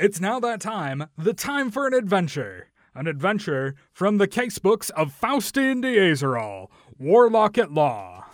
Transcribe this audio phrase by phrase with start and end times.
[0.00, 2.68] It's now that time, the time for an adventure.
[2.94, 8.24] An adventure from the casebooks of Faustian D'Azoral, Warlock at Law.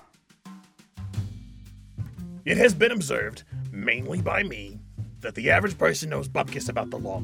[2.45, 4.79] It has been observed, mainly by me,
[5.21, 7.23] that the average person knows bupkis about the law.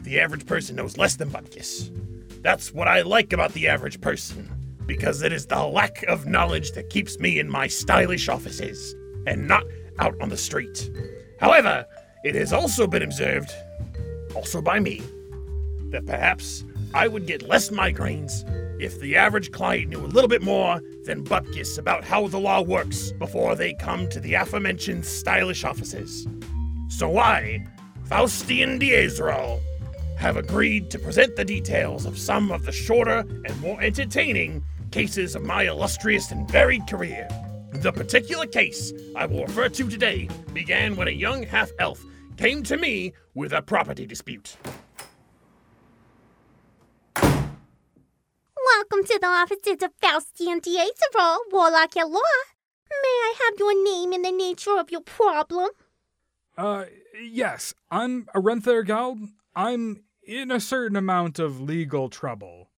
[0.00, 2.42] The average person knows less than bupkis.
[2.42, 4.50] That's what I like about the average person,
[4.86, 9.46] because it is the lack of knowledge that keeps me in my stylish offices and
[9.46, 9.62] not
[10.00, 10.90] out on the street.
[11.38, 11.86] However,
[12.26, 13.52] it has also been observed,
[14.34, 15.00] also by me,
[15.90, 18.42] that perhaps I would get less migraines
[18.82, 22.62] if the average client knew a little bit more than bupkis about how the law
[22.62, 26.26] works before they come to the aforementioned stylish offices.
[26.88, 27.64] So I,
[28.08, 29.60] Faustian D'Azoral,
[30.18, 35.36] have agreed to present the details of some of the shorter and more entertaining cases
[35.36, 37.28] of my illustrious and varied career.
[37.70, 42.04] The particular case I will refer to today began when a young half elf
[42.36, 44.56] came to me with a property dispute.
[47.16, 52.20] Welcome to the offices of Faustian D'Azoral, Warlock at Law.
[52.90, 55.70] May I have your name and the nature of your problem?
[56.56, 56.84] Uh,
[57.20, 59.18] yes, I'm Arenther Gald.
[59.54, 62.70] I'm in a certain amount of legal trouble.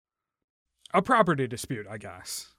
[0.93, 2.53] A property dispute, I guess.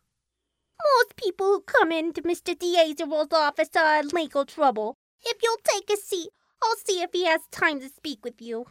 [0.96, 2.58] Most people who come into Mr.
[2.58, 4.96] D'Azoral's office are in legal trouble.
[5.22, 6.30] If you'll take a seat,
[6.62, 8.66] I'll see if he has time to speak with you.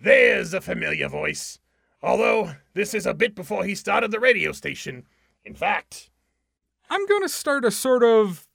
[0.00, 1.58] There's a familiar voice.
[2.02, 5.06] Although, this is a bit before he started the radio station.
[5.44, 6.10] In fact,
[6.90, 8.46] I'm going to start a sort of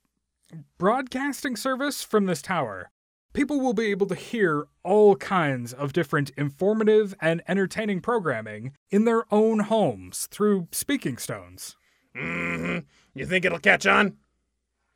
[0.78, 2.90] broadcasting service from this tower.
[3.32, 9.04] People will be able to hear all kinds of different informative and entertaining programming in
[9.04, 11.76] their own homes through speaking stones.
[12.14, 12.78] hmm
[13.14, 14.16] you think it'll catch on?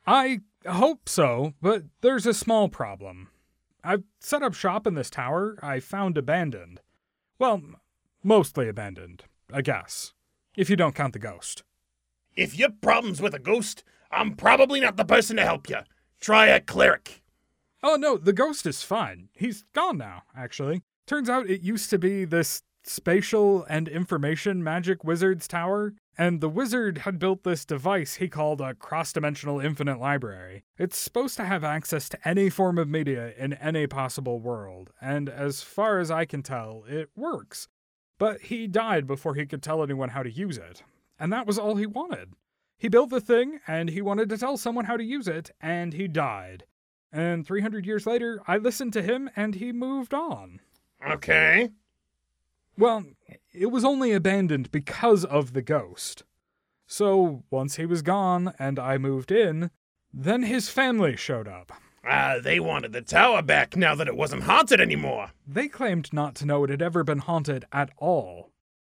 [0.05, 3.29] I hope so, but there's a small problem.
[3.83, 6.81] I've set up shop in this tower I found abandoned.
[7.39, 7.61] Well,
[8.23, 10.13] mostly abandoned, I guess,
[10.55, 11.63] if you don't count the ghost.
[12.35, 15.79] If you've problems with a ghost, I'm probably not the person to help you.
[16.19, 17.21] Try a cleric.
[17.83, 19.29] Oh no, the ghost is fine.
[19.33, 20.83] He's gone now, actually.
[21.05, 26.49] Turns out it used to be this spatial and information magic wizard's tower, and the
[26.49, 30.63] wizard had built this device he called a cross dimensional infinite library.
[30.77, 35.29] It's supposed to have access to any form of media in any possible world, and
[35.29, 37.67] as far as I can tell, it works.
[38.17, 40.83] But he died before he could tell anyone how to use it,
[41.19, 42.33] and that was all he wanted.
[42.79, 45.93] He built the thing, and he wanted to tell someone how to use it, and
[45.93, 46.65] he died.
[47.11, 50.59] And 300 years later, I listened to him, and he moved on.
[51.07, 51.69] Okay.
[52.77, 53.05] Well,
[53.53, 56.23] it was only abandoned because of the ghost.
[56.85, 59.71] So, once he was gone and I moved in,
[60.13, 61.71] then his family showed up.
[62.05, 65.31] Ah, they wanted the tower back now that it wasn't haunted anymore.
[65.45, 68.51] They claimed not to know it had ever been haunted at all.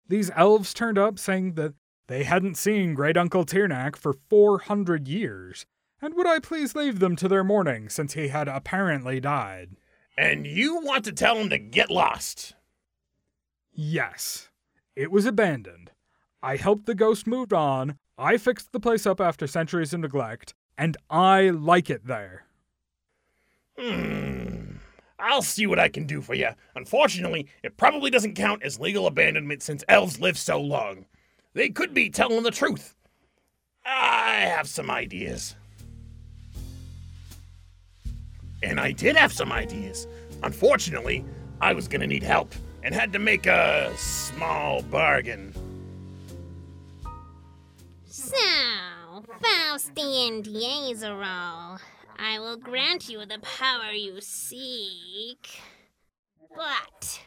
[0.09, 1.75] These elves turned up saying that
[2.07, 5.67] they hadn't seen Great Uncle Tirnak for 400 years,
[6.01, 9.77] and would I please leave them to their mourning since he had apparently died?
[10.17, 12.55] And you want to tell them to get lost.
[13.73, 14.49] Yes.
[14.95, 15.91] It was abandoned.
[16.43, 20.55] I helped the ghost move on, I fixed the place up after centuries of neglect,
[20.77, 22.45] and I like it there.
[23.79, 24.77] Hmm.
[25.19, 26.51] I'll see what I can do for you.
[26.75, 31.07] Unfortunately, it probably doesn't count as legal abandonment since elves live so long.
[31.55, 32.95] They could be telling the truth.
[33.85, 35.57] I have some ideas.
[38.63, 40.07] And I did have some ideas.
[40.43, 41.25] Unfortunately,
[41.61, 45.55] I was gonna need help and had to make a small bargain.
[48.07, 48.37] So,
[49.43, 51.79] Faustian D'Azoral,
[52.19, 55.49] I will grant you the power you seek.
[56.55, 57.21] But,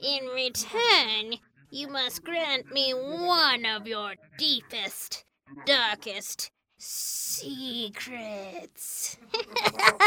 [0.00, 1.34] in return,
[1.70, 5.24] you must grant me one of your deepest,
[5.66, 7.58] darkest secrets.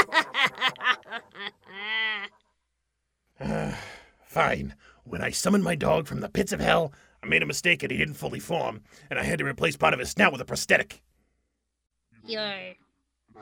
[4.34, 4.74] Fine.
[5.04, 6.92] When I summoned my dog from the pits of hell,
[7.22, 8.82] I made a mistake and he didn't fully form,
[9.12, 11.04] and I had to replace part of his snout with a prosthetic.
[12.26, 12.74] Your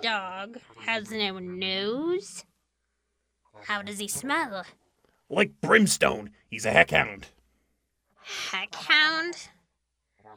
[0.02, 2.44] dog has no nose?
[3.68, 4.66] How does he smell?
[5.30, 7.28] Like brimstone, he's a heckhound.
[8.50, 9.48] Heckhound?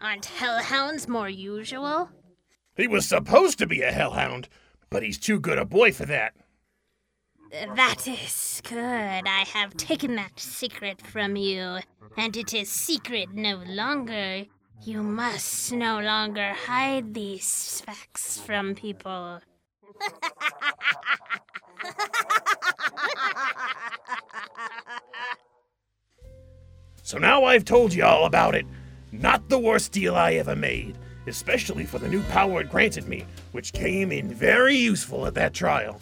[0.00, 2.10] Aren't hellhounds more usual?
[2.76, 4.48] He was supposed to be a hellhound,
[4.88, 6.36] but he's too good a boy for that.
[7.54, 8.78] That is good.
[9.28, 11.78] I have taken that secret from you,
[12.16, 14.46] and it is secret no longer.
[14.82, 19.40] You must no longer hide these facts from people.
[27.02, 28.66] so now I've told you all about it.
[29.12, 30.98] Not the worst deal I ever made,
[31.28, 35.54] especially for the new power it granted me, which came in very useful at that
[35.54, 36.00] trial.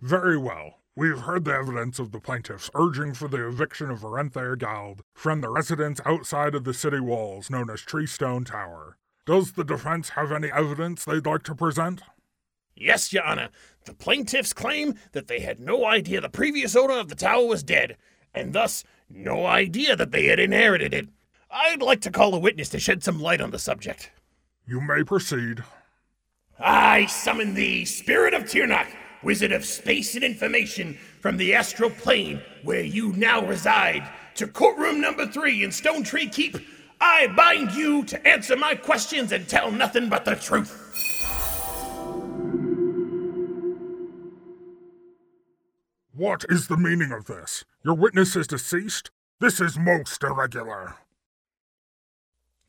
[0.00, 0.78] Very well.
[0.96, 5.40] We've heard the evidence of the plaintiffs urging for the eviction of Arenthair Gald from
[5.40, 8.96] the residence outside of the city walls known as Treestone Tower.
[9.26, 12.02] Does the defense have any evidence they'd like to present?
[12.74, 13.50] Yes, Your Honor.
[13.84, 17.62] The plaintiffs claim that they had no idea the previous owner of the tower was
[17.62, 17.96] dead,
[18.32, 21.08] and thus no idea that they had inherited it.
[21.50, 24.10] I'd like to call a witness to shed some light on the subject.
[24.66, 25.62] You may proceed.
[26.58, 28.88] I summon the Spirit of Tirnak,
[29.22, 35.00] Wizard of Space and Information from the astral plane where you now reside, to courtroom
[35.00, 36.56] number three in Stone Tree Keep.
[37.00, 40.86] I bind you to answer my questions and tell nothing but the truth.
[46.12, 47.64] What is the meaning of this?
[47.82, 49.10] Your witness is deceased?
[49.40, 50.96] This is most irregular.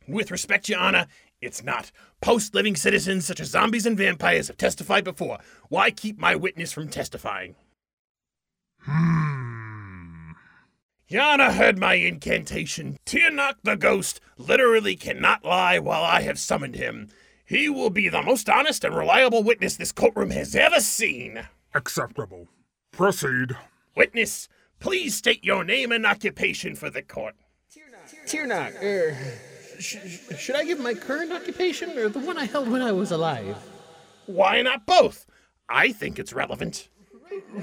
[0.07, 1.07] With respect, Your Honor,
[1.41, 1.91] it's not.
[2.21, 5.39] Post living citizens such as zombies and vampires have testified before.
[5.69, 7.55] Why keep my witness from testifying?
[8.79, 10.31] Hmm.
[11.09, 12.97] Yana heard my incantation.
[13.05, 17.09] Tirnak the ghost literally cannot lie while I have summoned him.
[17.44, 21.47] He will be the most honest and reliable witness this courtroom has ever seen.
[21.73, 22.47] Acceptable.
[22.94, 23.57] Proceed.
[23.94, 24.47] Witness,
[24.79, 27.35] please state your name and occupation for the court.
[28.25, 29.17] Tirnak, er,
[29.81, 32.92] sh- sh- should I give my current occupation or the one I held when I
[32.92, 33.57] was alive?
[34.25, 35.25] Why not both?
[35.68, 36.89] I think it's relevant.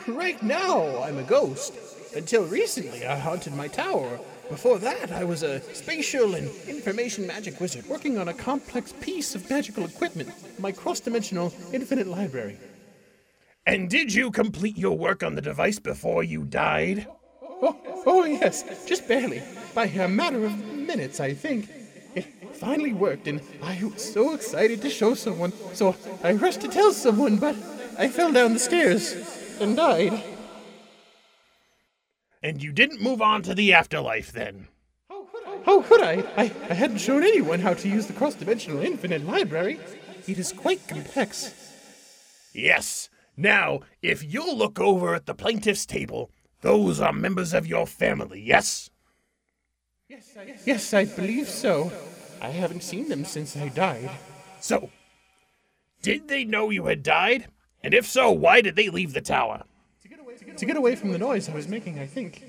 [0.07, 1.75] Right now, I'm a ghost.
[2.17, 4.19] Until recently, I haunted my tower.
[4.49, 9.35] Before that, I was a spatial and information magic wizard working on a complex piece
[9.35, 12.59] of magical equipment, my cross dimensional infinite library.
[13.67, 17.07] And did you complete your work on the device before you died?
[17.43, 19.43] Oh, oh, oh yes, just barely.
[19.75, 21.69] By a matter of minutes, I think.
[22.59, 25.53] It finally worked, and I was so excited to show someone.
[25.75, 25.95] So
[26.25, 27.55] I rushed to tell someone, but
[27.97, 29.15] I fell down the stairs
[29.61, 30.25] and died.
[32.43, 34.67] And you didn't move on to the afterlife then?
[35.67, 36.25] How could I?
[36.37, 39.79] I, I hadn't shown anyone how to use the cross dimensional infinite library.
[40.27, 41.55] It is quite complex.
[42.53, 43.09] Yes.
[43.37, 46.33] Now, if you'll look over at the plaintiff's table,
[46.63, 48.91] those are members of your family, yes?
[50.65, 51.93] Yes, I believe so.
[52.41, 54.11] I haven't seen them since I died.
[54.61, 54.91] So,
[56.03, 57.49] did they know you had died?
[57.83, 59.65] And if so, why did they leave the tower?
[60.57, 62.43] To get away from the noise I was making, I think.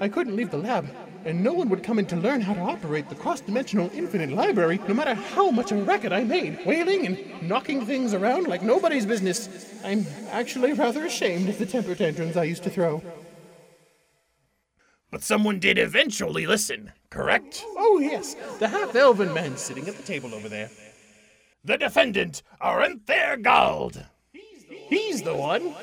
[0.00, 0.88] I couldn't leave the lab,
[1.24, 4.30] and no one would come in to learn how to operate the cross dimensional infinite
[4.30, 8.62] library, no matter how much a racket I made, wailing and knocking things around like
[8.62, 9.48] nobody's business.
[9.84, 13.02] I'm actually rather ashamed of the temper tantrums I used to throw.
[15.10, 17.64] But someone did eventually listen, correct?
[17.76, 20.70] Oh, yes, the half elven man sitting at the table over there.
[21.64, 24.04] The defendant, Arenthair Gald.
[24.32, 25.74] He's the one.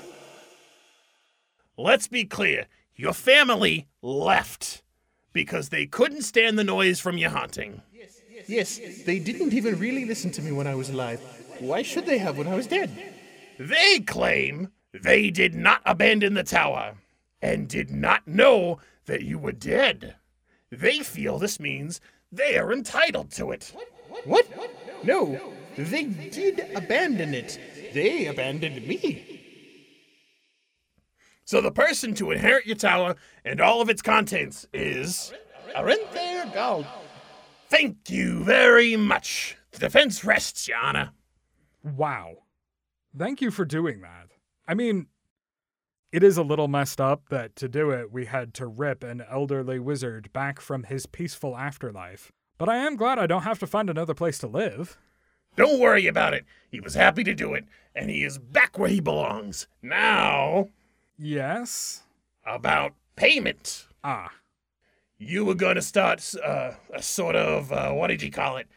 [1.78, 4.84] Let's be clear your family left
[5.34, 7.82] because they couldn't stand the noise from your haunting.
[8.48, 11.22] Yes, they didn't even really listen to me when I was alive.
[11.60, 12.92] Why should they have when I was dead?
[13.58, 16.96] They claim they did not abandon the tower
[17.42, 20.16] and did not know that you were dead.
[20.74, 22.02] They feel this means
[22.32, 23.74] they are entitled to it.
[24.26, 24.48] What?
[25.04, 25.40] No,
[25.78, 27.60] they did abandon it.
[27.94, 29.42] They abandoned me.
[31.46, 33.16] So the person to inherit your tower
[33.46, 35.32] and all of its contents is.
[35.76, 36.88] Arenthair Gald.
[37.70, 39.58] Thank you very much.
[39.72, 41.12] The defense rests, Your Honor.
[41.84, 42.38] Wow.
[43.16, 44.30] Thank you for doing that.
[44.68, 45.08] I mean,
[46.14, 49.22] it is a little messed up that to do it we had to rip an
[49.30, 52.32] elderly wizard back from his peaceful afterlife.
[52.58, 54.98] But I am glad I don't have to find another place to live.
[55.58, 56.46] Don't worry about it.
[56.70, 57.66] He was happy to do it,
[57.96, 59.68] and he is back where he belongs.
[59.82, 60.70] Now,
[61.18, 62.04] Yes?
[62.46, 63.88] about payment.
[64.04, 64.32] Ah,
[65.18, 68.68] You were going to start uh, a sort of, uh, what did you call it?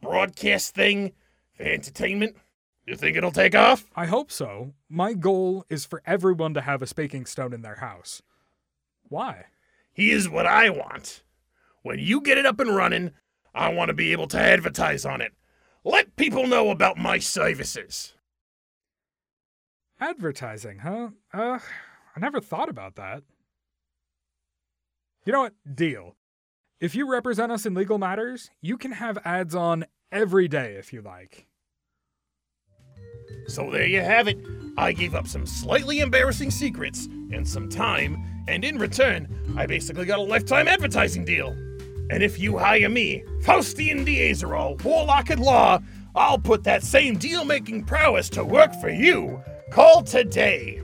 [0.00, 1.12] Broadcast thing
[1.54, 2.36] for entertainment?
[2.86, 3.84] You think it'll take off?
[3.94, 4.74] I hope so.
[4.88, 8.22] My goal is for everyone to have a speaking stone in their house.
[9.08, 9.46] Why?
[9.92, 11.22] He is what I want.
[11.82, 13.12] When you get it up and running,
[13.54, 15.32] I want to be able to advertise on it.
[15.84, 18.14] Let people know about my services.
[20.00, 21.10] Advertising, huh?
[21.32, 21.58] Uh,
[22.16, 23.22] I never thought about that.
[25.24, 25.54] You know what?
[25.74, 26.16] Deal.
[26.80, 30.92] If you represent us in legal matters, you can have ads on every day if
[30.92, 31.46] you like.
[33.46, 34.38] So there you have it.
[34.76, 40.04] I gave up some slightly embarrassing secrets and some time, and in return, I basically
[40.04, 41.48] got a lifetime advertising deal.
[42.10, 45.80] And if you hire me, Faustian D'Azoral, Warlock at Law,
[46.14, 49.40] I'll put that same deal making prowess to work for you.
[49.70, 50.80] Call today.